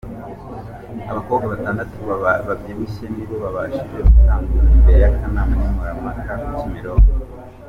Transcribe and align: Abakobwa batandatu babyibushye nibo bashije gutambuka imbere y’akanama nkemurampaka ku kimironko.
Abakobwa 1.11 1.45
batandatu 1.53 1.97
babyibushye 2.47 3.05
nibo 3.13 3.35
bashije 3.55 3.97
gutambuka 4.09 4.67
imbere 4.75 4.97
y’akanama 5.03 5.53
nkemurampaka 5.59 6.33
ku 6.43 6.49
kimironko. 6.59 7.11